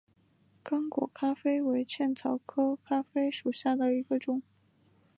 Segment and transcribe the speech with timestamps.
[0.63, 4.41] 刚果咖啡为茜草科咖啡属下的一个种。